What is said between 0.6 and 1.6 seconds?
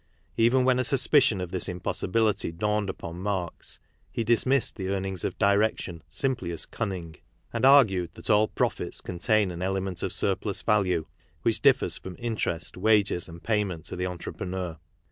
when a suspiCfffn'